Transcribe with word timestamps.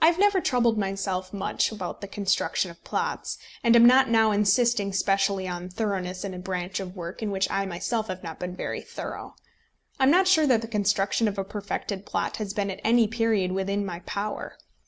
I 0.00 0.06
have 0.06 0.18
never 0.18 0.40
troubled 0.40 0.76
myself 0.76 1.32
much 1.32 1.70
about 1.70 2.00
the 2.00 2.08
construction 2.08 2.68
of 2.72 2.82
plots, 2.82 3.38
and 3.62 3.76
am 3.76 3.86
not 3.86 4.08
now 4.10 4.32
insisting 4.32 4.92
specially 4.92 5.46
on 5.46 5.68
thoroughness 5.68 6.24
in 6.24 6.34
a 6.34 6.38
branch 6.40 6.80
of 6.80 6.96
work 6.96 7.22
in 7.22 7.30
which 7.30 7.48
I 7.48 7.64
myself 7.64 8.08
have 8.08 8.24
not 8.24 8.40
been 8.40 8.56
very 8.56 8.80
thorough. 8.80 9.36
I 10.00 10.02
am 10.02 10.10
not 10.10 10.26
sure 10.26 10.48
that 10.48 10.62
the 10.62 10.66
construction 10.66 11.28
of 11.28 11.38
a 11.38 11.44
perfected 11.44 12.04
plot 12.04 12.38
has 12.38 12.52
been 12.52 12.72
at 12.72 12.80
any 12.82 13.06
period 13.06 13.52
within 13.52 13.86
my 13.86 14.00
power. 14.00 14.58